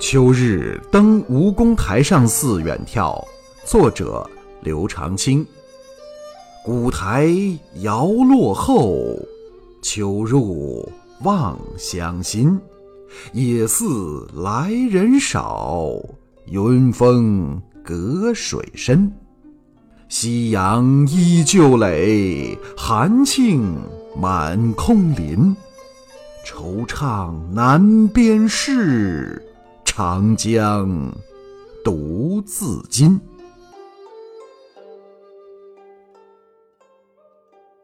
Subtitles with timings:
[0.00, 3.20] 秋日登吴公台上寺远眺，
[3.64, 4.24] 作者
[4.62, 5.44] 刘长卿。
[6.64, 7.28] 古台
[7.80, 9.18] 摇落后，
[9.82, 10.88] 秋入
[11.22, 12.56] 望乡心。
[13.32, 13.84] 夜似
[14.34, 15.90] 来人少，
[16.46, 19.12] 云峰隔水深。
[20.08, 23.60] 夕阳依旧垒，寒磬
[24.16, 25.56] 满空林。
[26.46, 29.44] 惆怅南边事。
[29.98, 31.12] 长江
[31.82, 33.27] 独自今。